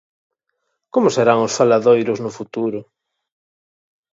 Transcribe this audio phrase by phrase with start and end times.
[0.93, 2.79] Como serán os faladoiros no futuro?